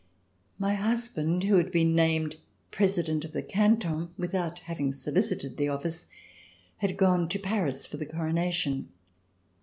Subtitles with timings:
[0.57, 2.37] My husband who had been named
[2.71, 6.07] President of the Canton, without having solicited the office,
[6.77, 8.89] had gone to Paris for the coronation.